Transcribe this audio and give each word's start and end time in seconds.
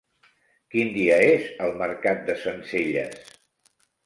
Quin 0.75 0.87
dia 0.95 1.19
és 1.33 1.45
el 1.67 1.75
mercat 1.83 2.25
de 2.31 2.37
Sencelles? 2.47 3.31